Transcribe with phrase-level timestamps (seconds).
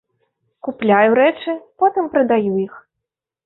[0.67, 1.51] Купляю рэчы,
[1.85, 2.85] потым прадаю іх.